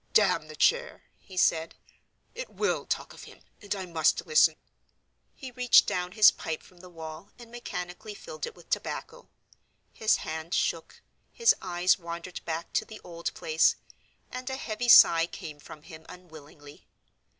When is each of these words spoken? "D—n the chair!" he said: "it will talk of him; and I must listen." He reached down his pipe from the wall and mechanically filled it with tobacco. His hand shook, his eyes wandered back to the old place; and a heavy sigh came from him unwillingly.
"D—n 0.13 0.47
the 0.47 0.55
chair!" 0.55 1.03
he 1.19 1.37
said: 1.37 1.75
"it 2.33 2.49
will 2.49 2.87
talk 2.87 3.13
of 3.13 3.25
him; 3.25 3.43
and 3.61 3.75
I 3.75 3.85
must 3.85 4.25
listen." 4.25 4.55
He 5.35 5.51
reached 5.51 5.85
down 5.85 6.13
his 6.13 6.31
pipe 6.31 6.63
from 6.63 6.79
the 6.79 6.89
wall 6.89 7.29
and 7.37 7.51
mechanically 7.51 8.15
filled 8.15 8.47
it 8.47 8.55
with 8.55 8.71
tobacco. 8.71 9.29
His 9.93 10.15
hand 10.25 10.55
shook, 10.55 11.03
his 11.31 11.53
eyes 11.61 11.99
wandered 11.99 12.41
back 12.45 12.73
to 12.73 12.83
the 12.83 12.99
old 13.03 13.31
place; 13.35 13.75
and 14.31 14.49
a 14.49 14.55
heavy 14.57 14.89
sigh 14.89 15.27
came 15.27 15.59
from 15.59 15.83
him 15.83 16.07
unwillingly. 16.09 16.87